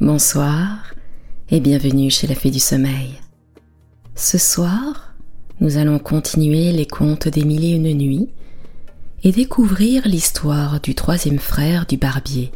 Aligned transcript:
Bonsoir 0.00 0.94
et 1.50 1.60
bienvenue 1.60 2.08
chez 2.08 2.26
la 2.26 2.34
Fée 2.34 2.50
du 2.50 2.58
Sommeil. 2.58 3.20
Ce 4.14 4.38
soir, 4.38 5.14
nous 5.60 5.76
allons 5.76 5.98
continuer 5.98 6.72
les 6.72 6.86
contes 6.86 7.28
des 7.28 7.44
mille 7.44 7.66
et 7.66 7.72
une 7.72 7.92
nuits 7.92 8.30
et 9.24 9.30
découvrir 9.30 10.08
l'histoire 10.08 10.80
du 10.80 10.94
troisième 10.94 11.38
frère 11.38 11.84
du 11.84 11.98
barbier. 11.98 12.50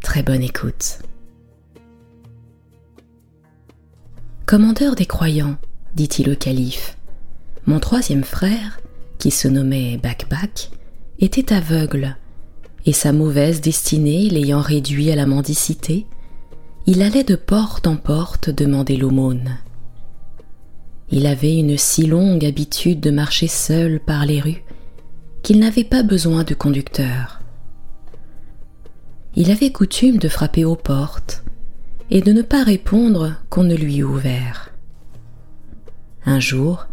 Très 0.00 0.24
bonne 0.24 0.42
écoute. 0.42 0.98
Commandeur 4.44 4.96
des 4.96 5.06
croyants, 5.06 5.58
dit-il 5.94 6.28
au 6.28 6.34
calife, 6.34 6.98
mon 7.66 7.78
troisième 7.78 8.24
frère, 8.24 8.80
qui 9.18 9.30
se 9.30 9.46
nommait 9.46 9.96
Bakbak, 9.96 10.70
était 11.20 11.52
aveugle, 11.52 12.16
et 12.84 12.92
sa 12.92 13.12
mauvaise 13.12 13.60
destinée 13.60 14.28
l'ayant 14.28 14.60
réduit 14.60 15.12
à 15.12 15.16
la 15.16 15.26
mendicité, 15.26 16.04
il 16.90 17.02
allait 17.02 17.22
de 17.22 17.36
porte 17.36 17.86
en 17.86 17.96
porte 17.96 18.48
demander 18.48 18.96
l'aumône. 18.96 19.58
Il 21.10 21.26
avait 21.26 21.58
une 21.58 21.76
si 21.76 22.06
longue 22.06 22.46
habitude 22.46 22.98
de 22.98 23.10
marcher 23.10 23.46
seul 23.46 24.00
par 24.00 24.24
les 24.24 24.40
rues 24.40 24.64
qu'il 25.42 25.58
n'avait 25.58 25.84
pas 25.84 26.02
besoin 26.02 26.44
de 26.44 26.54
conducteur. 26.54 27.42
Il 29.36 29.50
avait 29.50 29.70
coutume 29.70 30.16
de 30.16 30.30
frapper 30.30 30.64
aux 30.64 30.76
portes 30.76 31.44
et 32.10 32.22
de 32.22 32.32
ne 32.32 32.40
pas 32.40 32.64
répondre 32.64 33.34
qu'on 33.50 33.64
ne 33.64 33.76
lui 33.76 33.98
eût 33.98 34.04
ouvert. 34.04 34.70
Un 36.24 36.40
jour, 36.40 36.86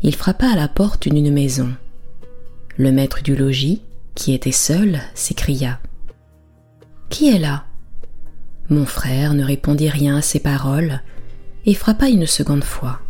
il 0.00 0.16
frappa 0.16 0.46
à 0.46 0.56
la 0.56 0.68
porte 0.68 1.08
d'une 1.10 1.30
maison. 1.30 1.74
Le 2.78 2.90
maître 2.90 3.22
du 3.22 3.36
logis, 3.36 3.82
qui 4.14 4.32
était 4.32 4.50
seul, 4.50 4.98
s'écria 5.14 5.78
Qui 7.10 7.28
est 7.28 7.38
là? 7.38 7.65
Mon 8.68 8.86
frère 8.86 9.34
ne 9.34 9.44
répondit 9.44 9.88
rien 9.88 10.16
à 10.16 10.22
ces 10.22 10.40
paroles 10.40 11.00
et 11.64 11.74
frappa 11.74 12.08
une 12.08 12.26
seconde 12.26 12.64
fois. 12.64 13.00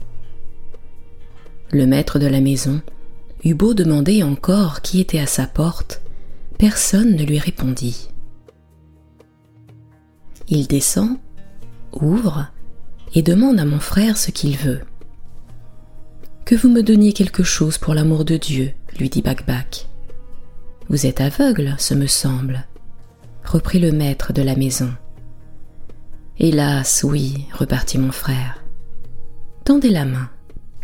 Le 1.72 1.86
maître 1.86 2.19
de 2.19 2.27
la 2.27 2.41
maison 2.41 2.81
eut 3.44 3.55
beau 3.55 3.75
demander 3.75 4.22
encore 4.22 4.83
qui 4.83 5.00
était 5.00 5.19
à 5.19 5.27
sa 5.27 5.47
porte, 5.47 6.03
personne 6.58 7.16
ne 7.16 7.25
lui 7.25 7.39
répondit. 7.39 8.08
Il 10.48 10.66
descend, 10.66 11.19
ouvre 11.92 12.47
et 13.14 13.22
demande 13.22 13.59
à 13.59 13.64
mon 13.64 13.81
frère 13.81 14.16
ce 14.16 14.31
qu'il 14.31 14.56
veut. 14.56 14.81
Que 16.44 16.55
vous 16.55 16.69
me 16.69 16.83
donniez 16.83 17.12
quelque 17.12 17.42
chose 17.42 17.78
pour 17.78 17.94
l'amour 17.94 18.25
de 18.25 18.36
Dieu, 18.36 18.72
lui 18.98 19.09
dit 19.09 19.22
Bakbak. 19.22 19.88
Vous 20.88 21.06
êtes 21.06 21.20
aveugle, 21.20 21.75
ce 21.78 21.94
me 21.94 22.06
semble, 22.06 22.66
reprit 23.44 23.81
le 23.81 23.91
maître 23.91 24.33
de 24.33 24.42
la 24.42 24.55
maison. 24.55 24.92
Hélas, 26.39 27.03
oui, 27.03 27.47
repartit 27.53 27.98
mon 27.98 28.12
frère. 28.12 28.62
Tendez 29.65 29.89
la 29.89 30.05
main, 30.05 30.29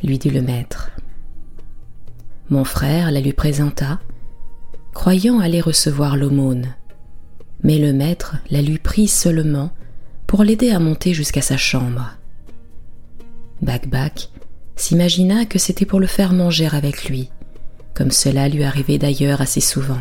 lui 0.03 0.19
dit 0.19 0.31
le 0.31 0.41
maître. 0.41 0.91
Mon 2.49 2.65
frère 2.65 3.11
la 3.11 3.21
lui 3.21 3.35
présenta, 3.35 4.01
croyant 4.95 5.41
aller 5.41 5.61
recevoir 5.61 6.17
l'aumône. 6.17 6.75
Mais 7.63 7.79
le 7.79 7.93
maître 7.93 8.37
la 8.51 8.63
lui 8.63 8.79
prit 8.79 9.09
seulement 9.09 9.71
pour 10.27 10.43
l'aider 10.43 10.71
à 10.71 10.79
monter 10.79 11.13
jusqu'à 11.13 11.43
sa 11.43 11.59
chambre. 11.59 12.17
Bakbak 13.61 14.31
s'imagina 14.75 15.45
que 15.45 15.59
c'était 15.59 15.87
pour 15.87 16.01
le 16.01 16.07
faire 16.07 16.33
manger 16.33 16.69
avec 16.73 17.05
lui, 17.11 17.31
comme 17.93 18.11
cela 18.11 18.49
lui 18.49 18.65
arrivait 18.65 18.99
d'ailleurs 18.99 19.43
assez 19.43 19.61
souvent. 19.61 20.01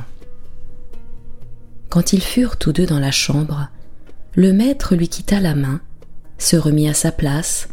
Quand 1.89 2.13
ils 2.13 2.23
furent 2.23 2.55
tous 2.55 2.71
deux 2.71 2.85
dans 2.85 2.99
la 2.99 3.11
chambre, 3.11 3.67
le 4.35 4.53
maître 4.53 4.95
lui 4.95 5.09
quitta 5.09 5.39
la 5.39 5.55
main, 5.55 5.81
se 6.37 6.55
remit 6.55 6.89
à 6.89 6.93
sa 6.93 7.11
place 7.11 7.69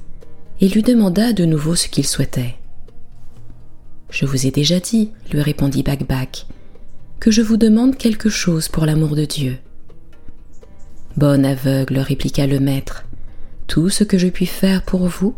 et 0.61 0.69
lui 0.69 0.83
demanda 0.83 1.33
de 1.33 1.45
nouveau 1.45 1.75
ce 1.75 1.89
qu'il 1.89 2.07
souhaitait. 2.07 2.57
Je 4.11 4.27
vous 4.27 4.47
ai 4.47 4.51
déjà 4.51 4.81
dit, 4.81 5.11
lui 5.31 5.41
répondit 5.41 5.83
Bakbak, 5.83 6.47
que 7.21 7.31
je 7.31 7.43
vous 7.43 7.57
demande 7.57 7.97
quelque 7.97 8.29
chose 8.29 8.69
pour 8.69 8.87
l'amour 8.87 9.15
de 9.15 9.25
Dieu. 9.25 9.59
Bonne 11.17 11.45
aveugle, 11.45 11.99
répliqua 11.99 12.47
le 12.47 12.61
maître, 12.61 13.05
tout 13.67 13.91
ce 13.91 14.03
que 14.03 14.19
je 14.19 14.29
puis 14.29 14.47
faire 14.47 14.83
pour 14.83 15.07
vous, 15.07 15.35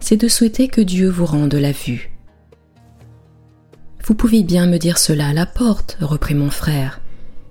c'est 0.00 0.16
de 0.16 0.28
souhaiter 0.28 0.68
que 0.68 0.80
Dieu 0.80 1.08
vous 1.08 1.26
rende 1.26 1.54
la 1.54 1.72
vue. 1.72 2.10
Vous 4.04 4.14
pouvez 4.14 4.42
bien 4.42 4.66
me 4.66 4.78
dire 4.78 4.98
cela 4.98 5.28
à 5.28 5.32
la 5.32 5.46
porte, 5.46 5.96
reprit 6.00 6.34
mon 6.34 6.50
frère, 6.50 7.00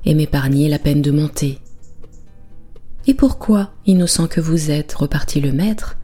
et 0.05 0.13
m'épargner 0.13 0.69
la 0.69 0.79
peine 0.79 1.01
de 1.01 1.11
monter. 1.11 1.59
Et 3.05 3.13
pourquoi, 3.13 3.71
innocent 3.85 4.27
que 4.27 4.41
vous 4.41 4.71
êtes, 4.71 4.93
repartit 4.93 5.41
le 5.41 5.51
maître, 5.51 5.97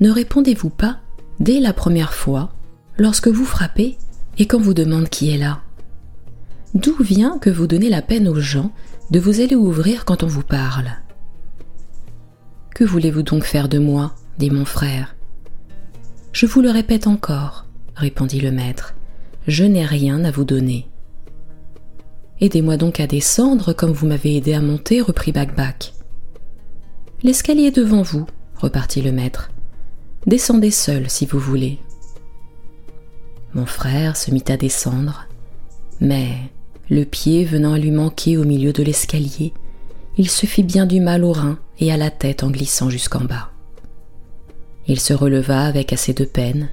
ne 0.00 0.10
répondez-vous 0.10 0.70
pas, 0.70 0.98
dès 1.40 1.58
la 1.58 1.72
première 1.72 2.14
fois, 2.14 2.52
lorsque 2.96 3.28
vous 3.28 3.44
frappez 3.44 3.98
et 4.38 4.46
qu'on 4.46 4.60
vous 4.60 4.74
demande 4.74 5.08
qui 5.08 5.30
est 5.30 5.38
là? 5.38 5.60
D'où 6.74 6.94
vient 7.02 7.38
que 7.38 7.50
vous 7.50 7.66
donnez 7.66 7.90
la 7.90 8.02
peine 8.02 8.28
aux 8.28 8.40
gens 8.40 8.70
de 9.10 9.18
vous 9.18 9.40
aller 9.40 9.56
ouvrir 9.56 10.04
quand 10.04 10.22
on 10.22 10.28
vous 10.28 10.42
parle? 10.42 10.90
Que 12.74 12.84
voulez-vous 12.84 13.22
donc 13.22 13.42
faire 13.44 13.68
de 13.68 13.78
moi 13.78 14.14
dit 14.38 14.50
mon 14.50 14.64
frère? 14.64 15.16
Je 16.32 16.46
vous 16.46 16.60
le 16.60 16.70
répète 16.70 17.08
encore, 17.08 17.66
répondit 17.96 18.40
le 18.40 18.52
maître, 18.52 18.94
je 19.48 19.64
n'ai 19.64 19.84
rien 19.84 20.24
à 20.24 20.30
vous 20.30 20.44
donner. 20.44 20.88
Aidez-moi 22.40 22.76
donc 22.76 23.00
à 23.00 23.08
descendre 23.08 23.72
comme 23.72 23.90
vous 23.90 24.06
m'avez 24.06 24.36
aidé 24.36 24.52
à 24.52 24.60
monter, 24.60 25.00
reprit 25.00 25.32
Bakbak. 25.32 25.94
L'escalier 27.24 27.72
devant 27.72 28.02
vous, 28.02 28.26
repartit 28.54 29.02
le 29.02 29.10
maître. 29.10 29.50
Descendez 30.26 30.70
seul 30.70 31.10
si 31.10 31.26
vous 31.26 31.40
voulez. 31.40 31.78
Mon 33.54 33.66
frère 33.66 34.16
se 34.16 34.30
mit 34.30 34.44
à 34.48 34.56
descendre, 34.56 35.26
mais, 36.00 36.28
le 36.88 37.04
pied 37.04 37.44
venant 37.44 37.72
à 37.72 37.78
lui 37.78 37.90
manquer 37.90 38.36
au 38.36 38.44
milieu 38.44 38.72
de 38.72 38.84
l'escalier, 38.84 39.52
il 40.16 40.30
se 40.30 40.46
fit 40.46 40.62
bien 40.62 40.86
du 40.86 41.00
mal 41.00 41.24
au 41.24 41.32
rein 41.32 41.58
et 41.80 41.92
à 41.92 41.96
la 41.96 42.10
tête 42.10 42.44
en 42.44 42.50
glissant 42.50 42.88
jusqu'en 42.88 43.24
bas. 43.24 43.50
Il 44.86 45.00
se 45.00 45.12
releva 45.12 45.64
avec 45.64 45.92
assez 45.92 46.14
de 46.14 46.24
peine 46.24 46.68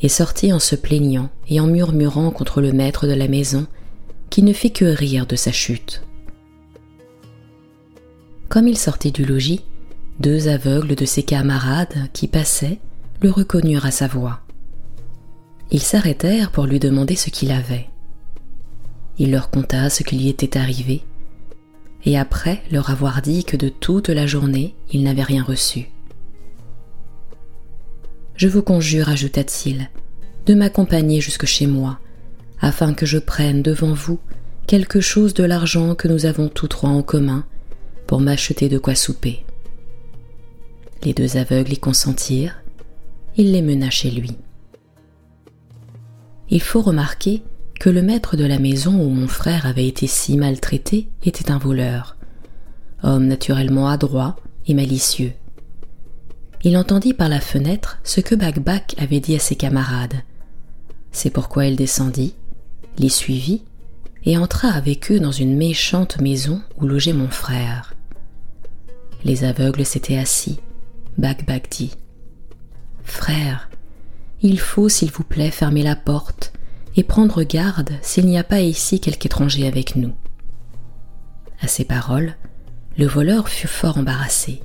et 0.00 0.08
sortit 0.08 0.54
en 0.54 0.58
se 0.58 0.74
plaignant 0.74 1.28
et 1.48 1.60
en 1.60 1.66
murmurant 1.66 2.30
contre 2.30 2.62
le 2.62 2.72
maître 2.72 3.06
de 3.06 3.12
la 3.12 3.28
maison 3.28 3.66
qui 4.30 4.42
ne 4.42 4.54
fit 4.54 4.72
que 4.72 4.86
rire 4.86 5.26
de 5.26 5.36
sa 5.36 5.52
chute. 5.52 6.05
Comme 8.48 8.68
il 8.68 8.78
sortit 8.78 9.12
du 9.12 9.24
logis, 9.24 9.64
deux 10.20 10.48
aveugles 10.48 10.94
de 10.94 11.04
ses 11.04 11.22
camarades 11.22 12.08
qui 12.12 12.28
passaient 12.28 12.78
le 13.20 13.30
reconnurent 13.30 13.86
à 13.86 13.90
sa 13.90 14.06
voix. 14.06 14.40
Ils 15.70 15.82
s'arrêtèrent 15.82 16.52
pour 16.52 16.66
lui 16.66 16.78
demander 16.78 17.16
ce 17.16 17.30
qu'il 17.30 17.50
avait. 17.50 17.88
Il 19.18 19.30
leur 19.32 19.50
conta 19.50 19.90
ce 19.90 20.02
qui 20.02 20.16
lui 20.16 20.28
était 20.28 20.58
arrivé, 20.58 21.02
et 22.04 22.18
après 22.18 22.62
leur 22.70 22.90
avoir 22.90 23.20
dit 23.20 23.44
que 23.44 23.56
de 23.56 23.68
toute 23.68 24.08
la 24.08 24.26
journée 24.26 24.74
il 24.92 25.02
n'avait 25.02 25.22
rien 25.22 25.42
reçu. 25.42 25.88
Je 28.36 28.48
vous 28.48 28.62
conjure, 28.62 29.08
ajouta-t-il, 29.08 29.90
de 30.44 30.54
m'accompagner 30.54 31.20
jusque 31.20 31.46
chez 31.46 31.66
moi, 31.66 31.98
afin 32.60 32.94
que 32.94 33.06
je 33.06 33.18
prenne 33.18 33.62
devant 33.62 33.94
vous 33.94 34.20
quelque 34.66 35.00
chose 35.00 35.34
de 35.34 35.44
l'argent 35.44 35.94
que 35.94 36.06
nous 36.06 36.26
avons 36.26 36.48
tous 36.48 36.68
trois 36.68 36.90
en 36.90 37.02
commun 37.02 37.44
pour 38.06 38.20
m'acheter 38.20 38.68
de 38.68 38.78
quoi 38.78 38.94
souper. 38.94 39.44
Les 41.02 41.12
deux 41.12 41.36
aveugles 41.36 41.74
y 41.74 41.78
consentirent, 41.78 42.62
il 43.36 43.52
les 43.52 43.62
mena 43.62 43.90
chez 43.90 44.10
lui. 44.10 44.32
Il 46.48 46.62
faut 46.62 46.82
remarquer 46.82 47.42
que 47.78 47.90
le 47.90 48.02
maître 48.02 48.36
de 48.36 48.44
la 48.44 48.58
maison 48.58 48.94
où 49.00 49.08
mon 49.08 49.28
frère 49.28 49.66
avait 49.66 49.86
été 49.86 50.06
si 50.06 50.36
maltraité 50.36 51.08
était 51.24 51.50
un 51.50 51.58
voleur, 51.58 52.16
homme 53.02 53.26
naturellement 53.26 53.88
adroit 53.88 54.36
et 54.66 54.74
malicieux. 54.74 55.32
Il 56.62 56.76
entendit 56.76 57.14
par 57.14 57.28
la 57.28 57.40
fenêtre 57.40 57.98
ce 58.02 58.20
que 58.20 58.34
Bakbak 58.34 58.94
avait 58.98 59.20
dit 59.20 59.36
à 59.36 59.38
ses 59.38 59.56
camarades. 59.56 60.22
C'est 61.12 61.30
pourquoi 61.30 61.66
il 61.66 61.76
descendit, 61.76 62.34
les 62.98 63.08
suivit 63.08 63.62
et 64.24 64.38
entra 64.38 64.68
avec 64.68 65.10
eux 65.12 65.20
dans 65.20 65.32
une 65.32 65.56
méchante 65.56 66.20
maison 66.20 66.60
où 66.78 66.86
logeait 66.86 67.12
mon 67.12 67.28
frère. 67.28 67.95
Les 69.24 69.44
aveugles 69.44 69.84
s'étaient 69.84 70.18
assis. 70.18 70.60
Bakbak 71.18 71.70
dit 71.70 71.92
Frère, 73.02 73.70
il 74.42 74.60
faut, 74.60 74.88
s'il 74.88 75.10
vous 75.10 75.24
plaît, 75.24 75.50
fermer 75.50 75.82
la 75.82 75.96
porte 75.96 76.52
et 76.96 77.02
prendre 77.02 77.42
garde 77.42 77.92
s'il 78.02 78.26
n'y 78.26 78.38
a 78.38 78.44
pas 78.44 78.60
ici 78.60 79.00
quelque 79.00 79.26
étranger 79.26 79.66
avec 79.66 79.96
nous. 79.96 80.14
À 81.60 81.68
ces 81.68 81.84
paroles, 81.84 82.34
le 82.98 83.06
voleur 83.06 83.48
fut 83.48 83.66
fort 83.66 83.98
embarrassé, 83.98 84.62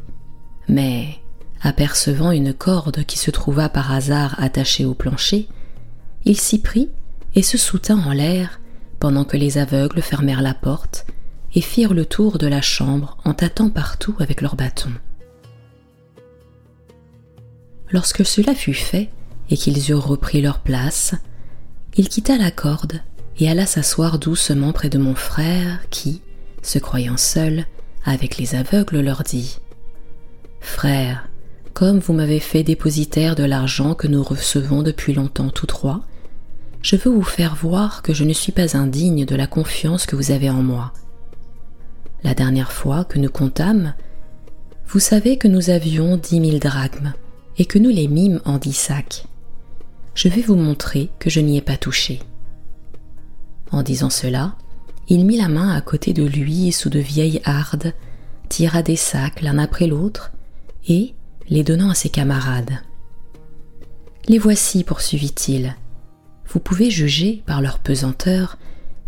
mais, 0.68 1.20
apercevant 1.62 2.32
une 2.32 2.54
corde 2.54 3.04
qui 3.06 3.18
se 3.18 3.32
trouva 3.32 3.70
par 3.70 3.92
hasard 3.92 4.36
attachée 4.40 4.86
au 4.86 4.94
plancher, 4.94 5.48
il 6.26 6.40
s'y 6.40 6.60
prit 6.60 6.90
et 7.36 7.44
se 7.44 7.58
soutint 7.58 8.00
en 8.00 8.12
l'air 8.12 8.60
pendant 9.00 9.26
que 9.26 9.38
les 9.38 9.58
aveugles 9.58 10.02
fermèrent 10.02 10.42
la 10.42 10.54
porte 10.54 11.06
et 11.54 11.62
firent 11.62 11.94
le 11.94 12.06
tour 12.06 12.38
de 12.38 12.48
la 12.48 12.62
chambre 12.62 13.18
en 13.26 13.34
tâtant 13.34 13.70
partout 13.70 14.16
avec 14.20 14.42
leurs 14.42 14.56
bâtons. 14.56 14.94
Lorsque 17.90 18.26
cela 18.26 18.56
fut 18.56 18.74
fait 18.74 19.10
et 19.50 19.58
qu'ils 19.58 19.92
eurent 19.92 20.08
repris 20.08 20.42
leur 20.42 20.60
place, 20.60 21.14
il 21.98 22.08
quitta 22.08 22.38
la 22.38 22.52
corde 22.52 23.02
et 23.40 23.50
alla 23.50 23.66
s'asseoir 23.66 24.18
doucement 24.18 24.72
près 24.72 24.90
de 24.90 24.98
mon 24.98 25.16
frère 25.16 25.82
qui, 25.90 26.22
se 26.62 26.80
croyant 26.80 27.18
seul, 27.18 27.66
avec 28.06 28.38
les 28.38 28.56
aveugles, 28.56 29.02
leur 29.02 29.24
dit 29.24 29.60
Frère, 30.62 31.28
comme 31.74 32.00
vous 32.00 32.14
m'avez 32.14 32.40
fait 32.40 32.64
dépositaire 32.64 33.36
de 33.36 33.44
l'argent 33.44 33.94
que 33.94 34.08
nous 34.08 34.24
recevons 34.24 34.84
depuis 34.84 35.14
longtemps 35.14 35.50
tous 35.50 35.66
trois, 35.66 36.02
je 36.82 36.96
veux 36.96 37.12
vous 37.12 37.24
faire 37.24 37.56
voir 37.56 38.02
que 38.02 38.14
je 38.14 38.24
ne 38.24 38.34
suis 38.34 38.52
pas 38.52 38.78
indigne 38.78 39.26
de 39.26 39.36
la 39.36 39.48
confiance 39.48 40.06
que 40.06 40.16
vous 40.16 40.32
avez 40.32 40.50
en 40.50 40.64
moi. 40.64 40.94
La 42.24 42.34
dernière 42.34 42.72
fois 42.72 43.04
que 43.04 43.18
nous 43.18 43.30
comptâmes, 43.30 43.96
vous 44.88 45.00
savez 45.00 45.38
que 45.38 45.48
nous 45.48 45.70
avions 45.70 46.18
dix 46.18 46.40
mille 46.40 46.60
drachmes 46.60 47.14
et 47.58 47.66
que 47.66 47.80
nous 47.80 47.90
les 47.90 48.08
mîmes 48.08 48.42
en 48.46 48.58
dix 48.58 48.74
sacs. 48.74 49.26
Je 50.14 50.28
vais 50.28 50.42
vous 50.42 50.56
montrer 50.56 51.10
que 51.20 51.30
je 51.30 51.40
n'y 51.40 51.58
ai 51.58 51.62
pas 51.62 51.78
touché. 51.78 52.20
En 53.72 53.84
disant 53.84 54.10
cela, 54.10 54.56
il 55.08 55.26
mit 55.26 55.38
la 55.38 55.48
main 55.48 55.74
à 55.74 55.82
côté 55.82 56.14
de 56.14 56.24
lui 56.24 56.72
sous 56.72 56.90
de 56.90 57.00
vieilles 57.00 57.42
hardes, 57.44 57.94
tira 58.50 58.84
des 58.84 58.96
sacs 58.96 59.42
l'un 59.42 59.58
après 59.58 59.88
l'autre, 59.88 60.32
et, 60.88 61.16
les 61.50 61.64
donnant 61.64 61.90
à 61.90 61.96
ses 61.96 62.10
camarades. 62.10 62.80
Les 64.28 64.38
voici, 64.38 64.84
poursuivit-il. 64.84 65.76
Vous 66.48 66.60
pouvez 66.60 66.92
juger 66.92 67.44
par 67.46 67.62
leur 67.62 67.80
pesanteur 67.80 68.58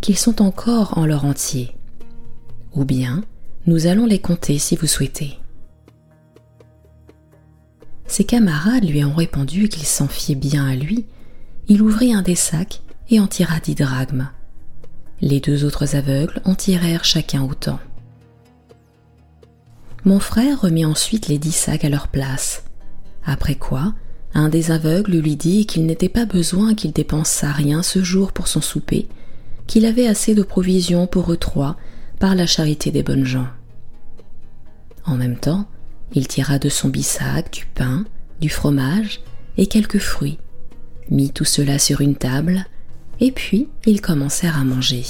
qu'ils 0.02 0.18
sont 0.18 0.42
encore 0.42 0.98
en 0.98 1.06
leur 1.06 1.26
entier. 1.26 1.76
Ou 2.76 2.86
bien, 2.86 3.24
nous 3.66 3.88
allons 3.88 4.06
les 4.06 4.20
compter 4.20 4.58
si 4.58 4.76
vous 4.76 4.88
souhaitez. 4.88 5.38
Ses 8.08 8.26
camarades 8.26 8.88
lui 8.88 9.04
ont 9.04 9.14
répondu 9.14 9.70
qu'il 9.70 9.86
s'en 9.86 10.08
fiait 10.08 10.36
bien 10.36 10.68
à 10.68 10.76
lui. 10.76 11.06
Il 11.68 11.82
ouvrit 11.82 12.14
un 12.14 12.22
des 12.22 12.36
sacs 12.36 12.82
et 13.10 13.20
en 13.20 13.28
tira 13.28 13.60
dix 13.60 13.76
drachmes. 13.76 14.30
Les 15.22 15.40
deux 15.40 15.64
autres 15.64 15.96
aveugles 15.96 16.42
en 16.46 16.56
tirèrent 16.56 17.06
chacun 17.06 17.44
autant. 17.44 17.80
Mon 20.06 20.20
frère 20.20 20.62
remit 20.62 20.86
ensuite 20.86 21.28
les 21.28 21.38
dix 21.38 21.56
sacs 21.56 21.86
à 21.86 21.90
leur 21.90 22.10
place. 22.10 22.66
Après 23.26 23.56
quoi, 23.56 23.94
un 24.34 24.50
des 24.50 24.72
aveugles 24.72 25.18
lui 25.18 25.36
dit 25.38 25.66
qu'il 25.66 25.86
n'était 25.86 26.10
pas 26.10 26.26
besoin 26.26 26.74
qu'il 26.74 26.92
dépensât 26.92 27.52
rien 27.52 27.84
ce 27.84 28.04
jour 28.04 28.34
pour 28.34 28.48
son 28.48 28.60
souper, 28.60 29.08
qu'il 29.66 29.86
avait 29.86 30.08
assez 30.08 30.36
de 30.36 30.44
provisions 30.44 31.08
pour 31.08 31.32
eux 31.32 31.38
trois 31.38 31.78
par 32.20 32.36
la 32.36 32.46
charité 32.46 32.92
des 32.92 33.04
bonnes 33.04 33.26
gens. 33.26 33.48
En 35.06 35.16
même 35.16 35.38
temps, 35.38 35.68
il 36.14 36.28
tira 36.28 36.60
de 36.60 36.70
son 36.70 36.90
bissac 36.90 37.52
du 37.52 37.66
pain, 37.66 38.06
du 38.40 38.50
fromage 38.50 39.22
et 39.58 39.68
quelques 39.68 40.00
fruits, 40.00 40.40
mit 41.10 41.32
tout 41.32 41.46
cela 41.46 41.80
sur 41.80 42.02
une 42.02 42.16
table, 42.16 42.66
et 43.20 43.32
puis 43.32 43.70
ils 43.86 44.02
commencèrent 44.02 44.58
à 44.58 44.64
manger. 44.64 45.04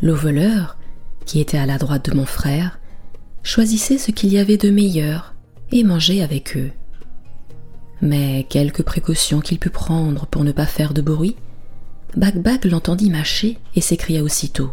Le 0.00 0.12
voleur, 0.12 0.76
qui 1.24 1.40
était 1.40 1.58
à 1.58 1.66
la 1.66 1.78
droite 1.78 2.10
de 2.10 2.16
mon 2.16 2.26
frère, 2.26 2.78
choisissait 3.42 3.98
ce 3.98 4.10
qu'il 4.10 4.32
y 4.32 4.38
avait 4.38 4.56
de 4.56 4.70
meilleur 4.70 5.34
et 5.72 5.84
mangeait 5.84 6.22
avec 6.22 6.56
eux. 6.56 6.70
Mais 8.00 8.46
quelques 8.48 8.82
précautions 8.82 9.40
qu'il 9.40 9.58
put 9.58 9.70
prendre 9.70 10.26
pour 10.26 10.44
ne 10.44 10.52
pas 10.52 10.66
faire 10.66 10.94
de 10.94 11.02
bruit, 11.02 11.36
Bagbag 12.16 12.64
l'entendit 12.64 13.10
mâcher 13.10 13.58
et 13.74 13.80
s'écria 13.80 14.22
aussitôt 14.22 14.72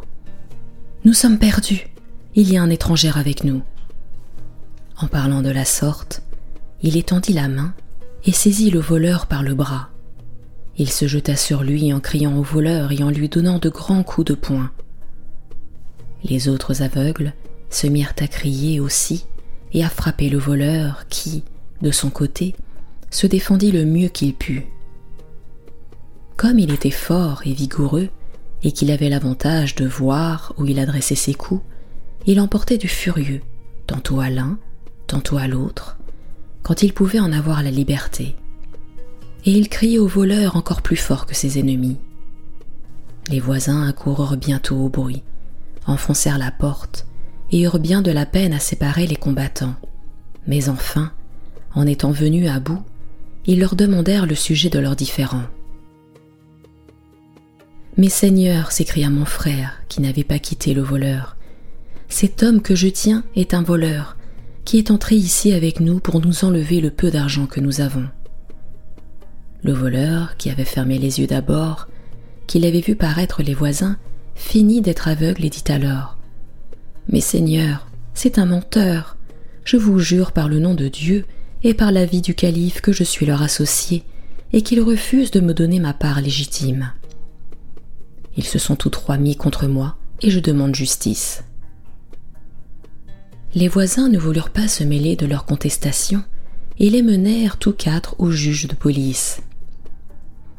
Nous 1.04 1.14
sommes 1.14 1.38
perdus, 1.38 1.88
il 2.34 2.52
y 2.52 2.58
a 2.58 2.64
un 2.64 2.70
étranger 2.70 3.12
avec 3.14 3.44
nous. 3.44 3.62
En 4.98 5.08
parlant 5.08 5.42
de 5.42 5.50
la 5.50 5.66
sorte, 5.66 6.22
il 6.82 6.98
étendit 6.98 7.34
la 7.34 7.50
main 7.50 7.74
et 8.24 8.32
saisit 8.32 8.72
le 8.72 8.80
voleur 8.80 9.28
par 9.28 9.44
le 9.44 9.54
bras. 9.54 9.90
Il 10.78 10.90
se 10.90 11.08
jeta 11.08 11.36
sur 11.36 11.64
lui 11.64 11.94
en 11.94 12.00
criant 12.00 12.38
au 12.38 12.42
voleur 12.42 12.92
et 12.92 13.04
en 13.04 13.10
lui 13.10 13.28
donnant 13.28 13.60
de 13.60 13.70
grands 13.70 14.04
coups 14.04 14.28
de 14.28 14.34
poing. 14.34 14.72
Les 16.24 16.48
autres 16.48 16.82
aveugles 16.82 17.34
se 17.70 17.88
mirent 17.88 18.14
à 18.20 18.28
crier 18.28 18.80
aussi 18.80 19.26
et 19.74 19.84
à 19.84 19.90
frapper 19.90 20.30
le 20.30 20.38
voleur 20.38 21.06
qui, 21.10 21.44
de 21.82 21.92
son 21.92 22.10
côté, 22.10 22.56
se 23.10 23.28
défendit 23.28 23.72
le 23.72 23.86
mieux 23.86 24.08
qu'il 24.08 24.34
put. 24.34 24.68
Comme 26.38 26.60
il 26.60 26.72
était 26.72 26.92
fort 26.92 27.42
et 27.46 27.54
vigoureux, 27.54 28.10
et 28.64 28.72
qu'il 28.72 28.92
avait 28.92 29.10
l'avantage 29.10 29.76
de 29.76 29.86
voir 29.86 30.54
où 30.58 30.66
il 30.66 30.80
adressait 30.80 31.16
ses 31.16 31.34
coups, 31.34 31.62
il 32.26 32.40
emportait 32.40 32.78
du 32.78 32.88
furieux, 32.88 33.42
tantôt 33.86 34.20
à 34.20 34.30
l'un, 34.30 34.58
tantôt 35.08 35.38
à 35.38 35.48
l'autre, 35.48 35.98
quand 36.64 36.82
il 36.82 36.94
pouvait 36.94 37.20
en 37.20 37.32
avoir 37.32 37.62
la 37.62 37.72
liberté. 37.72 38.36
Et 39.46 39.52
il 39.52 39.70
criait 39.70 40.00
au 40.00 40.08
voleur 40.08 40.56
encore 40.56 40.82
plus 40.82 40.96
fort 40.96 41.28
que 41.28 41.36
ses 41.36 41.60
ennemis. 41.60 41.98
Les 43.30 43.40
voisins 43.40 43.88
accoururent 43.88 44.38
bientôt 44.38 44.78
au 44.78 44.90
bruit, 44.90 45.22
enfoncèrent 45.86 46.40
la 46.40 46.52
porte 46.52 47.06
et 47.52 47.62
eurent 47.62 47.80
bien 47.80 48.02
de 48.02 48.12
la 48.12 48.26
peine 48.26 48.54
à 48.54 48.60
séparer 48.60 49.06
les 49.06 49.16
combattants. 49.16 49.76
Mais 50.48 50.70
enfin, 50.70 51.12
en 51.76 51.86
étant 51.86 52.12
venus 52.12 52.50
à 52.50 52.60
bout, 52.60 52.82
ils 53.46 53.60
leur 53.60 53.76
demandèrent 53.76 54.26
le 54.26 54.36
sujet 54.36 54.70
de 54.70 54.80
leurs 54.80 54.96
différends. 54.96 55.44
Mais 57.98 58.10
Seigneur, 58.10 58.72
s'écria 58.72 59.10
mon 59.10 59.26
frère, 59.26 59.82
qui 59.88 60.02
n'avait 60.02 60.26
pas 60.26 60.40
quitté 60.40 60.74
le 60.74 60.82
voleur, 60.82 61.36
cet 62.10 62.44
homme 62.44 62.62
que 62.62 62.76
je 62.76 62.88
tiens 62.88 63.24
est 63.36 63.54
un 63.54 63.64
voleur, 63.64 64.18
qui 64.64 64.78
est 64.78 64.92
entré 64.92 65.16
ici 65.16 65.54
avec 65.54 65.80
nous 65.80 66.00
pour 66.00 66.22
nous 66.22 66.44
enlever 66.44 66.82
le 66.82 66.92
peu 66.92 67.12
d'argent 67.12 67.46
que 67.46 67.60
nous 67.60 67.82
avons. 67.82 68.06
Le 69.64 69.74
voleur, 69.74 70.38
qui 70.38 70.50
avait 70.50 70.66
fermé 70.66 70.98
les 70.98 71.20
yeux 71.20 71.28
d'abord, 71.28 71.88
qu'il 72.48 72.66
avait 72.66 72.82
vu 72.82 72.96
paraître 72.96 73.42
les 73.42 73.54
voisins, 73.54 73.98
finit 74.36 74.82
d'être 74.82 75.08
aveugle 75.08 75.46
et 75.46 75.50
dit 75.50 75.64
alors 75.70 76.18
Mais 77.10 77.22
Seigneur, 77.22 77.88
c'est 78.14 78.38
un 78.38 78.46
menteur. 78.46 79.18
Je 79.64 79.78
vous 79.78 80.00
jure 80.00 80.32
par 80.32 80.48
le 80.48 80.60
nom 80.60 80.76
de 80.76 80.88
Dieu 80.88 81.26
et 81.64 81.74
par 81.74 81.92
la 81.92 82.06
vie 82.06 82.22
du 82.22 82.36
calife 82.36 82.82
que 82.82 82.92
je 82.92 83.04
suis 83.04 83.26
leur 83.26 83.42
associé 83.42 84.04
et 84.54 84.62
qu'il 84.62 84.82
refuse 84.82 85.32
de 85.32 85.40
me 85.40 85.54
donner 85.54 85.80
ma 85.80 85.94
part 85.94 86.22
légitime. 86.22 86.92
Ils 88.38 88.46
se 88.46 88.60
sont 88.60 88.76
tous 88.76 88.90
trois 88.90 89.18
mis 89.18 89.36
contre 89.36 89.68
moi 89.68 89.96
et 90.22 90.30
je 90.30 90.40
demande 90.40 90.76
justice. 90.76 91.44
Les 93.54 93.68
voisins 93.68 94.10
ne 94.10 94.18
voulurent 94.18 94.50
pas 94.50 94.68
se 94.68 94.84
mêler 94.84 95.16
de 95.16 95.26
leur 95.26 95.46
contestation 95.46 96.24
et 96.78 96.90
les 96.90 97.02
menèrent 97.02 97.58
tous 97.58 97.74
quatre 97.74 98.16
au 98.20 98.32
juge 98.32 98.68
de 98.68 98.76
police. 98.76 99.40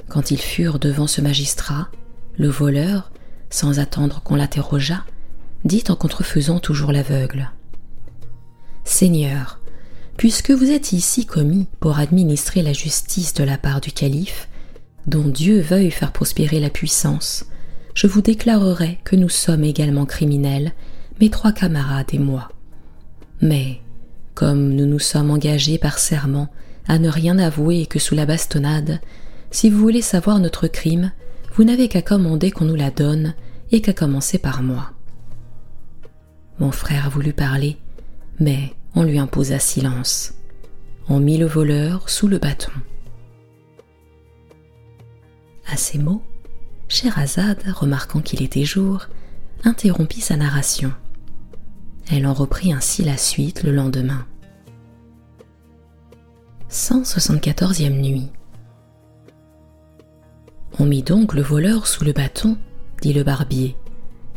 Quand 0.08 0.30
ils 0.30 0.40
furent 0.40 0.78
devant 0.78 1.06
ce 1.06 1.20
magistrat, 1.20 1.88
le 2.38 2.48
voleur, 2.48 3.10
sans 3.50 3.78
attendre 3.80 4.22
qu'on 4.22 4.36
l'interrogeât, 4.36 5.04
dit 5.64 5.84
en 5.88 5.96
contrefaisant 5.96 6.58
toujours 6.58 6.92
l'aveugle. 6.92 7.50
Seigneur, 8.84 9.60
puisque 10.16 10.50
vous 10.50 10.70
êtes 10.70 10.92
ici 10.92 11.26
commis 11.26 11.66
pour 11.80 11.98
administrer 11.98 12.62
la 12.62 12.72
justice 12.72 13.34
de 13.34 13.44
la 13.44 13.58
part 13.58 13.80
du 13.80 13.92
calife, 13.92 14.48
dont 15.06 15.28
Dieu 15.28 15.60
veuille 15.60 15.90
faire 15.90 16.12
prospérer 16.12 16.60
la 16.60 16.70
puissance, 16.70 17.44
je 17.96 18.06
vous 18.06 18.20
déclarerai 18.20 18.98
que 19.04 19.16
nous 19.16 19.30
sommes 19.30 19.64
également 19.64 20.04
criminels, 20.04 20.72
mes 21.18 21.30
trois 21.30 21.52
camarades 21.52 22.12
et 22.12 22.18
moi. 22.18 22.50
Mais, 23.40 23.80
comme 24.34 24.74
nous 24.74 24.84
nous 24.84 24.98
sommes 24.98 25.30
engagés 25.30 25.78
par 25.78 25.98
serment 25.98 26.48
à 26.86 26.98
ne 26.98 27.08
rien 27.08 27.38
avouer 27.38 27.86
que 27.86 27.98
sous 27.98 28.14
la 28.14 28.26
bastonnade, 28.26 29.00
si 29.50 29.70
vous 29.70 29.78
voulez 29.78 30.02
savoir 30.02 30.40
notre 30.40 30.68
crime, 30.68 31.10
vous 31.54 31.64
n'avez 31.64 31.88
qu'à 31.88 32.02
commander 32.02 32.50
qu'on 32.50 32.66
nous 32.66 32.74
la 32.74 32.90
donne 32.90 33.34
et 33.72 33.80
qu'à 33.80 33.94
commencer 33.94 34.36
par 34.36 34.62
moi. 34.62 34.90
Mon 36.58 36.72
frère 36.72 37.08
voulut 37.08 37.32
parler, 37.32 37.78
mais 38.38 38.74
on 38.94 39.04
lui 39.04 39.18
imposa 39.18 39.58
silence. 39.58 40.34
On 41.08 41.18
mit 41.18 41.38
le 41.38 41.46
voleur 41.46 42.10
sous 42.10 42.28
le 42.28 42.36
bâton. 42.36 42.72
À 45.66 45.78
ces 45.78 45.98
mots, 45.98 46.22
Scheherazade, 46.88 47.62
remarquant 47.74 48.20
qu'il 48.20 48.42
était 48.42 48.64
jour, 48.64 49.06
interrompit 49.64 50.20
sa 50.20 50.36
narration. 50.36 50.92
Elle 52.10 52.26
en 52.26 52.34
reprit 52.34 52.72
ainsi 52.72 53.02
la 53.02 53.16
suite 53.16 53.64
le 53.64 53.72
lendemain. 53.72 54.24
174e 56.70 57.90
nuit. 57.90 58.30
On 60.78 60.84
mit 60.84 61.02
donc 61.02 61.34
le 61.34 61.42
voleur 61.42 61.86
sous 61.86 62.04
le 62.04 62.12
bâton, 62.12 62.56
dit 63.02 63.12
le 63.12 63.24
barbier, 63.24 63.76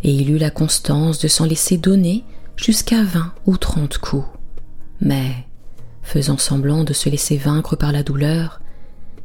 et 0.04 0.12
il 0.12 0.32
eut 0.32 0.38
la 0.38 0.50
constance 0.50 1.20
de 1.20 1.28
s'en 1.28 1.46
laisser 1.46 1.78
donner 1.78 2.24
jusqu'à 2.56 3.04
vingt 3.04 3.34
ou 3.46 3.58
trente 3.58 3.98
coups. 3.98 4.28
Mais, 5.02 5.46
faisant 6.02 6.38
semblant 6.38 6.84
de 6.84 6.94
se 6.94 7.10
laisser 7.10 7.38
vaincre 7.38 7.76
par 7.76 7.92
la 7.92 8.04
douleur, 8.04 8.62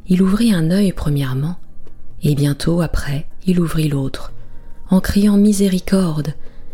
il 0.07 0.21
ouvrit 0.21 0.53
un 0.53 0.69
œil 0.71 0.91
premièrement, 0.91 1.57
et 2.25 2.35
bientôt 2.35 2.81
après 2.81 3.27
il 3.45 3.59
ouvrit 3.59 3.87
l'autre, 3.87 4.33
en 4.89 4.99
criant 4.99 5.37
miséricorde 5.37 6.33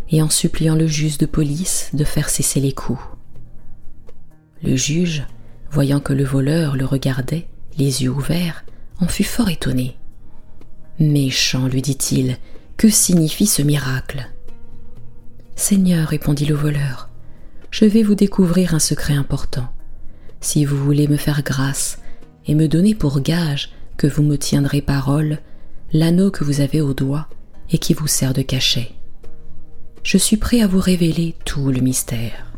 et 0.09 0.21
en 0.21 0.29
suppliant 0.29 0.75
le 0.75 0.87
juge 0.87 1.17
de 1.17 1.25
police 1.25 1.89
de 1.93 2.03
faire 2.03 2.29
cesser 2.29 2.59
les 2.59 2.73
coups. 2.73 3.01
Le 4.63 4.75
juge, 4.75 5.25
voyant 5.69 5.99
que 5.99 6.13
le 6.13 6.23
voleur 6.23 6.75
le 6.75 6.85
regardait, 6.85 7.47
les 7.77 8.03
yeux 8.03 8.09
ouverts, 8.09 8.63
en 8.99 9.07
fut 9.07 9.23
fort 9.23 9.49
étonné. 9.49 9.97
Méchant, 10.99 11.67
lui 11.67 11.81
dit-il, 11.81 12.37
que 12.77 12.89
signifie 12.89 13.47
ce 13.47 13.61
miracle? 13.61 14.29
Seigneur, 15.55 16.09
répondit 16.09 16.45
le 16.45 16.55
voleur, 16.55 17.09
je 17.69 17.85
vais 17.85 18.03
vous 18.03 18.15
découvrir 18.15 18.73
un 18.73 18.79
secret 18.79 19.13
important. 19.13 19.67
Si 20.41 20.65
vous 20.65 20.77
voulez 20.77 21.07
me 21.07 21.17
faire 21.17 21.43
grâce 21.43 21.99
et 22.45 22.55
me 22.55 22.67
donner 22.67 22.95
pour 22.95 23.21
gage 23.21 23.71
vous 24.07 24.23
me 24.23 24.37
tiendrez 24.37 24.81
parole, 24.81 25.39
l'anneau 25.93 26.31
que 26.31 26.43
vous 26.43 26.61
avez 26.61 26.81
au 26.81 26.93
doigt 26.93 27.27
et 27.69 27.77
qui 27.77 27.93
vous 27.93 28.07
sert 28.07 28.33
de 28.33 28.41
cachet. 28.41 28.91
Je 30.03 30.17
suis 30.17 30.37
prêt 30.37 30.61
à 30.61 30.67
vous 30.67 30.79
révéler 30.79 31.35
tout 31.45 31.69
le 31.71 31.79
mystère. 31.79 32.51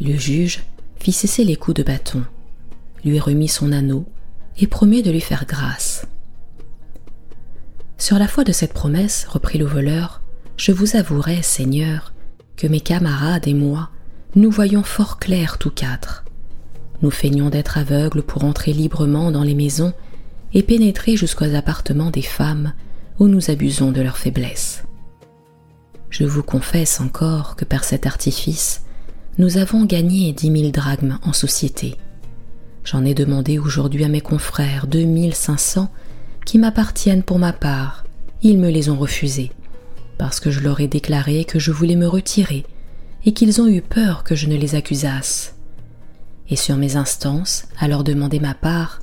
Le 0.00 0.16
juge 0.16 0.62
fit 0.96 1.12
cesser 1.12 1.44
les 1.44 1.56
coups 1.56 1.76
de 1.76 1.82
bâton, 1.82 2.24
lui 3.04 3.18
remit 3.18 3.48
son 3.48 3.72
anneau 3.72 4.06
et 4.58 4.66
promit 4.66 5.02
de 5.02 5.10
lui 5.10 5.20
faire 5.20 5.46
grâce. 5.46 6.06
Sur 7.98 8.18
la 8.18 8.28
foi 8.28 8.44
de 8.44 8.52
cette 8.52 8.72
promesse, 8.72 9.26
reprit 9.28 9.58
le 9.58 9.64
voleur, 9.64 10.22
je 10.56 10.72
vous 10.72 10.96
avouerai, 10.96 11.42
Seigneur, 11.42 12.12
que 12.56 12.66
mes 12.66 12.80
camarades 12.80 13.48
et 13.48 13.54
moi, 13.54 13.90
nous 14.34 14.50
voyons 14.50 14.82
fort 14.82 15.18
clair 15.18 15.58
tous 15.58 15.70
quatre. 15.70 16.24
Nous 17.02 17.10
feignons 17.10 17.50
d'être 17.50 17.78
aveugles 17.78 18.22
pour 18.22 18.44
entrer 18.44 18.72
librement 18.72 19.30
dans 19.30 19.42
les 19.42 19.54
maisons 19.54 19.92
et 20.54 20.62
pénétrer 20.62 21.16
jusqu'aux 21.16 21.54
appartements 21.54 22.10
des 22.10 22.22
femmes 22.22 22.72
où 23.18 23.28
nous 23.28 23.50
abusons 23.50 23.90
de 23.90 24.00
leur 24.00 24.18
faiblesse. 24.18 24.84
Je 26.10 26.24
vous 26.24 26.42
confesse 26.42 27.00
encore 27.00 27.56
que 27.56 27.64
par 27.64 27.84
cet 27.84 28.06
artifice, 28.06 28.84
nous 29.38 29.56
avons 29.56 29.84
gagné 29.84 30.32
dix 30.32 30.50
mille 30.50 30.72
drachmes 30.72 31.18
en 31.22 31.32
société. 31.32 31.96
J'en 32.84 33.04
ai 33.04 33.14
demandé 33.14 33.58
aujourd'hui 33.58 34.04
à 34.04 34.08
mes 34.08 34.20
confrères 34.20 34.86
deux 34.86 35.04
mille 35.04 35.34
cinq 35.34 35.58
cents 35.58 35.90
qui 36.44 36.58
m'appartiennent 36.58 37.22
pour 37.22 37.38
ma 37.38 37.52
part. 37.52 38.04
Ils 38.42 38.58
me 38.58 38.70
les 38.70 38.90
ont 38.90 38.98
refusés, 38.98 39.52
parce 40.18 40.38
que 40.38 40.50
je 40.50 40.60
leur 40.60 40.80
ai 40.80 40.88
déclaré 40.88 41.44
que 41.44 41.58
je 41.58 41.70
voulais 41.70 41.96
me 41.96 42.08
retirer 42.08 42.64
et 43.24 43.32
qu'ils 43.32 43.60
ont 43.60 43.68
eu 43.68 43.80
peur 43.80 44.24
que 44.24 44.34
je 44.34 44.48
ne 44.48 44.56
les 44.56 44.74
accusasse. 44.74 45.54
Et 46.48 46.56
sur 46.56 46.76
mes 46.76 46.96
instances, 46.96 47.64
à 47.78 47.88
leur 47.88 48.04
demander 48.04 48.40
ma 48.40 48.54
part, 48.54 49.00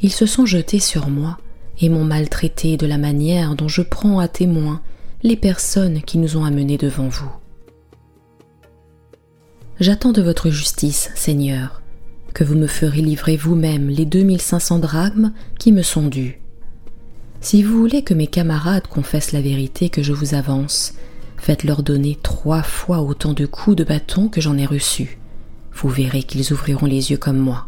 ils 0.00 0.12
se 0.12 0.26
sont 0.26 0.46
jetés 0.46 0.80
sur 0.80 1.08
moi 1.08 1.38
et 1.80 1.88
m'ont 1.88 2.04
maltraité 2.04 2.76
de 2.76 2.86
la 2.86 2.98
manière 2.98 3.54
dont 3.54 3.68
je 3.68 3.82
prends 3.82 4.18
à 4.18 4.28
témoin 4.28 4.80
les 5.22 5.36
personnes 5.36 6.02
qui 6.02 6.18
nous 6.18 6.36
ont 6.36 6.44
amenés 6.44 6.78
devant 6.78 7.08
vous. 7.08 7.30
J'attends 9.78 10.12
de 10.12 10.22
votre 10.22 10.50
justice, 10.50 11.10
Seigneur, 11.14 11.82
que 12.34 12.44
vous 12.44 12.54
me 12.54 12.66
ferez 12.66 13.00
livrer 13.00 13.36
vous-même 13.36 13.88
les 13.88 14.04
2500 14.04 14.78
drachmes 14.78 15.32
qui 15.58 15.72
me 15.72 15.82
sont 15.82 16.08
dus. 16.08 16.40
Si 17.40 17.62
vous 17.62 17.78
voulez 17.78 18.02
que 18.02 18.12
mes 18.12 18.26
camarades 18.26 18.86
confessent 18.86 19.32
la 19.32 19.40
vérité 19.40 19.88
que 19.88 20.02
je 20.02 20.12
vous 20.12 20.34
avance, 20.34 20.94
faites-leur 21.38 21.82
donner 21.82 22.18
trois 22.22 22.62
fois 22.62 23.00
autant 23.00 23.32
de 23.32 23.46
coups 23.46 23.76
de 23.76 23.84
bâton 23.84 24.28
que 24.28 24.42
j'en 24.42 24.58
ai 24.58 24.66
reçus. 24.66 25.19
Vous 25.72 25.88
verrez 25.88 26.22
qu'ils 26.22 26.52
ouvriront 26.52 26.86
les 26.86 27.10
yeux 27.10 27.16
comme 27.16 27.38
moi. 27.38 27.66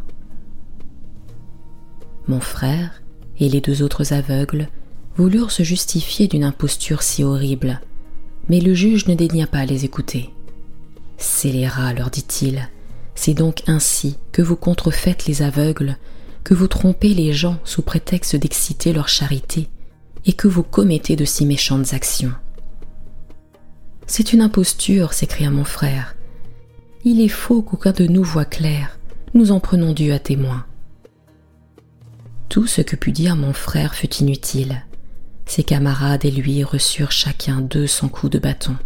Mon 2.28 2.40
frère 2.40 3.02
et 3.38 3.48
les 3.48 3.60
deux 3.60 3.82
autres 3.82 4.12
aveugles 4.12 4.68
voulurent 5.16 5.50
se 5.50 5.62
justifier 5.62 6.28
d'une 6.28 6.44
imposture 6.44 7.02
si 7.02 7.24
horrible, 7.24 7.80
mais 8.48 8.60
le 8.60 8.74
juge 8.74 9.06
ne 9.06 9.14
daigna 9.14 9.46
pas 9.46 9.64
les 9.64 9.84
écouter. 9.84 10.30
Scélérat, 11.18 11.92
leur 11.92 12.10
dit-il, 12.10 12.68
c'est 13.14 13.34
donc 13.34 13.62
ainsi 13.66 14.16
que 14.32 14.42
vous 14.42 14.56
contrefaites 14.56 15.26
les 15.26 15.42
aveugles, 15.42 15.96
que 16.44 16.54
vous 16.54 16.68
trompez 16.68 17.14
les 17.14 17.32
gens 17.32 17.58
sous 17.64 17.82
prétexte 17.82 18.36
d'exciter 18.36 18.92
leur 18.92 19.08
charité, 19.08 19.68
et 20.24 20.32
que 20.32 20.48
vous 20.48 20.62
commettez 20.62 21.16
de 21.16 21.24
si 21.24 21.46
méchantes 21.46 21.94
actions. 21.94 22.32
C'est 24.06 24.32
une 24.32 24.42
imposture, 24.42 25.12
s'écria 25.12 25.50
mon 25.50 25.64
frère. 25.64 26.16
Il 27.04 27.20
est 27.20 27.28
faux 27.28 27.62
qu'aucun 27.62 27.90
de 27.90 28.06
nous 28.06 28.22
voit 28.22 28.44
clair. 28.44 28.96
Nous 29.34 29.50
en 29.50 29.58
prenons 29.58 29.92
Dieu 29.92 30.12
à 30.12 30.20
témoin. 30.20 30.64
Tout 32.48 32.68
ce 32.68 32.80
que 32.80 32.94
put 32.94 33.10
dire 33.10 33.34
mon 33.34 33.52
frère 33.52 33.94
fut 33.94 34.14
inutile. 34.16 34.84
Ses 35.44 35.64
camarades 35.64 36.24
et 36.24 36.30
lui 36.30 36.62
reçurent 36.62 37.10
chacun 37.10 37.60
deux 37.60 37.88
cents 37.88 38.08
coups 38.08 38.30
de 38.30 38.38
bâton. 38.38 38.76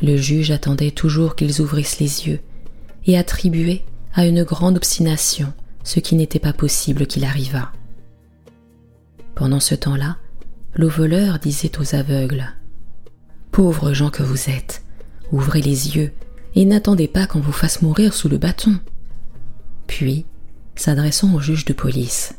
Le 0.00 0.16
juge 0.16 0.52
attendait 0.52 0.92
toujours 0.92 1.34
qu'ils 1.34 1.60
ouvrissent 1.60 1.98
les 1.98 2.28
yeux 2.28 2.40
et 3.06 3.18
attribuait 3.18 3.84
à 4.14 4.26
une 4.26 4.44
grande 4.44 4.76
obstination 4.76 5.52
ce 5.82 5.98
qui 5.98 6.14
n'était 6.14 6.38
pas 6.38 6.52
possible 6.52 7.06
qu'il 7.06 7.24
arrivât. 7.24 7.72
Pendant 9.34 9.60
ce 9.60 9.74
temps-là, 9.74 10.18
le 10.74 10.86
voleur 10.86 11.40
disait 11.40 11.78
aux 11.80 11.96
aveugles 11.96 12.46
Pauvres 13.50 13.92
gens 13.92 14.10
que 14.10 14.22
vous 14.22 14.48
êtes, 14.48 14.84
ouvrez 15.32 15.60
les 15.60 15.96
yeux 15.96 16.12
et 16.54 16.64
n'attendez 16.64 17.08
pas 17.08 17.26
qu'on 17.26 17.40
vous 17.40 17.52
fasse 17.52 17.82
mourir 17.82 18.14
sous 18.14 18.28
le 18.28 18.38
bâton. 18.38 18.78
Puis, 19.86 20.26
s'adressant 20.74 21.34
au 21.34 21.40
juge 21.40 21.64
de 21.64 21.72
police, 21.72 22.34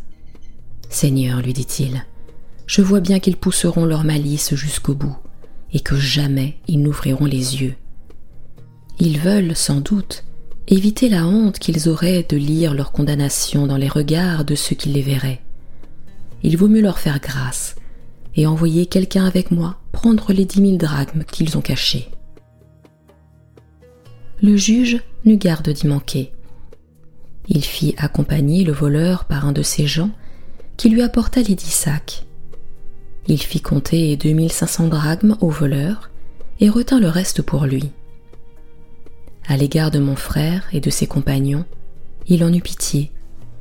Seigneur, 0.89 1.41
lui 1.41 1.53
dit-il, 1.53 2.05
je 2.67 2.81
vois 2.81 2.99
bien 2.99 3.19
qu'ils 3.19 3.37
pousseront 3.37 3.85
leur 3.85 4.03
malice 4.03 4.55
jusqu'au 4.55 4.93
bout, 4.93 5.17
et 5.73 5.79
que 5.79 5.95
jamais 5.95 6.57
ils 6.67 6.81
n'ouvriront 6.81 7.25
les 7.25 7.61
yeux. 7.61 7.75
Ils 8.99 9.19
veulent, 9.19 9.55
sans 9.55 9.81
doute, 9.81 10.23
éviter 10.67 11.09
la 11.09 11.25
honte 11.25 11.59
qu'ils 11.59 11.89
auraient 11.89 12.25
de 12.27 12.37
lire 12.37 12.73
leur 12.73 12.91
condamnation 12.91 13.67
dans 13.67 13.77
les 13.77 13.89
regards 13.89 14.45
de 14.45 14.55
ceux 14.55 14.75
qui 14.75 14.89
les 14.89 15.01
verraient. 15.01 15.41
Il 16.43 16.57
vaut 16.57 16.67
mieux 16.67 16.81
leur 16.81 16.99
faire 16.99 17.19
grâce 17.19 17.75
et 18.35 18.47
envoyer 18.47 18.85
quelqu'un 18.85 19.25
avec 19.25 19.51
moi 19.51 19.77
prendre 19.91 20.33
les 20.33 20.45
dix 20.45 20.61
mille 20.61 20.77
drachmes 20.77 21.23
qu'ils 21.23 21.57
ont 21.57 21.61
cachés. 21.61 22.09
Le 24.43 24.57
juge 24.57 25.01
n'eut 25.23 25.37
garde 25.37 25.69
d'y 25.69 25.87
manquer. 25.87 26.33
Il 27.47 27.63
fit 27.63 27.95
accompagner 27.97 28.65
le 28.65 28.73
voleur 28.73 29.23
par 29.23 29.45
un 29.45 29.53
de 29.53 29.61
ses 29.61 29.87
gens 29.87 30.09
qui 30.75 30.89
lui 30.89 31.01
apporta 31.01 31.41
les 31.41 31.55
dix 31.55 31.73
sacs. 31.73 32.25
Il 33.27 33.41
fit 33.41 33.61
compter 33.61 34.17
2500 34.17 34.89
drachmes 34.89 35.37
au 35.39 35.47
voleur 35.47 36.11
et 36.59 36.67
retint 36.67 36.99
le 36.99 37.07
reste 37.07 37.41
pour 37.41 37.65
lui. 37.65 37.91
À 39.47 39.55
l'égard 39.55 39.91
de 39.91 39.99
mon 39.99 40.17
frère 40.17 40.67
et 40.73 40.81
de 40.81 40.89
ses 40.89 41.07
compagnons, 41.07 41.63
il 42.27 42.43
en 42.43 42.51
eut 42.51 42.61
pitié 42.61 43.13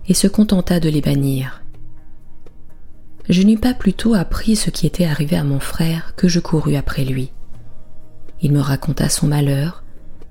et 0.08 0.14
se 0.14 0.26
contenta 0.26 0.80
de 0.80 0.88
les 0.88 1.00
bannir. 1.00 1.62
Je 3.28 3.42
n'eus 3.42 3.58
pas 3.58 3.72
plutôt 3.72 4.14
appris 4.14 4.56
ce 4.56 4.70
qui 4.70 4.88
était 4.88 5.06
arrivé 5.06 5.36
à 5.36 5.44
mon 5.44 5.60
frère 5.60 6.16
que 6.16 6.26
je 6.26 6.40
courus 6.40 6.74
après 6.74 7.04
lui. 7.04 7.30
Il 8.40 8.50
me 8.50 8.60
raconta 8.60 9.08
son 9.08 9.28
malheur 9.28 9.81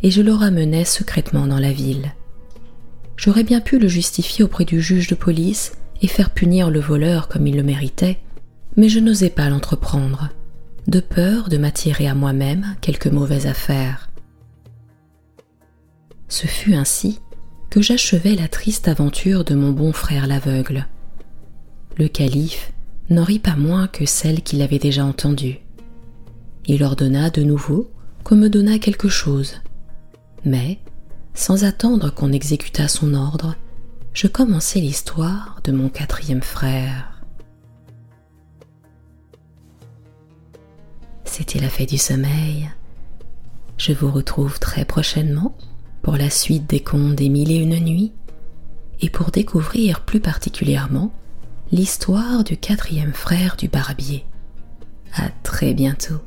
et 0.03 0.11
je 0.11 0.21
le 0.21 0.33
ramenai 0.33 0.85
secrètement 0.85 1.47
dans 1.47 1.59
la 1.59 1.71
ville. 1.71 2.13
J'aurais 3.17 3.43
bien 3.43 3.61
pu 3.61 3.77
le 3.77 3.87
justifier 3.87 4.43
auprès 4.43 4.65
du 4.65 4.81
juge 4.81 5.07
de 5.07 5.15
police 5.15 5.73
et 6.01 6.07
faire 6.07 6.31
punir 6.31 6.71
le 6.71 6.79
voleur 6.79 7.27
comme 7.27 7.45
il 7.45 7.55
le 7.55 7.63
méritait, 7.63 8.17
mais 8.75 8.89
je 8.89 8.99
n'osais 8.99 9.29
pas 9.29 9.49
l'entreprendre, 9.49 10.29
de 10.87 10.99
peur 10.99 11.49
de 11.49 11.57
m'attirer 11.57 12.07
à 12.07 12.15
moi-même 12.15 12.75
quelque 12.81 13.09
mauvaise 13.09 13.45
affaire. 13.45 14.09
Ce 16.29 16.47
fut 16.47 16.73
ainsi 16.73 17.19
que 17.69 17.81
j'achevai 17.81 18.35
la 18.35 18.47
triste 18.47 18.87
aventure 18.87 19.43
de 19.43 19.53
mon 19.53 19.71
bon 19.71 19.93
frère 19.93 20.27
l'aveugle. 20.27 20.87
Le 21.97 22.07
calife 22.07 22.71
n'en 23.09 23.23
rit 23.23 23.39
pas 23.39 23.55
moins 23.55 23.87
que 23.87 24.05
celle 24.05 24.41
qu'il 24.41 24.61
avait 24.61 24.79
déjà 24.79 25.05
entendue. 25.05 25.59
Il 26.65 26.83
ordonna 26.83 27.29
de 27.29 27.43
nouveau 27.43 27.91
qu'on 28.23 28.35
me 28.35 28.49
donnât 28.49 28.79
quelque 28.79 29.09
chose, 29.09 29.61
mais, 30.45 30.79
sans 31.33 31.63
attendre 31.63 32.09
qu'on 32.13 32.31
exécutât 32.31 32.87
son 32.87 33.13
ordre, 33.13 33.55
je 34.13 34.27
commençai 34.27 34.81
l'histoire 34.81 35.59
de 35.63 35.71
mon 35.71 35.89
quatrième 35.89 36.41
frère. 36.41 37.21
C'était 41.23 41.59
la 41.59 41.69
fête 41.69 41.89
du 41.89 41.97
sommeil. 41.97 42.69
Je 43.77 43.93
vous 43.93 44.11
retrouve 44.11 44.59
très 44.59 44.85
prochainement 44.85 45.55
pour 46.01 46.17
la 46.17 46.29
suite 46.29 46.69
des 46.69 46.81
contes 46.81 47.15
des 47.15 47.29
mille 47.29 47.51
et 47.51 47.55
une 47.55 47.79
nuits 47.79 48.11
et 48.99 49.09
pour 49.09 49.31
découvrir 49.31 50.01
plus 50.01 50.19
particulièrement 50.19 51.11
l'histoire 51.71 52.43
du 52.43 52.57
quatrième 52.57 53.13
frère 53.13 53.55
du 53.55 53.69
barbier. 53.69 54.25
À 55.15 55.29
très 55.43 55.73
bientôt. 55.73 56.19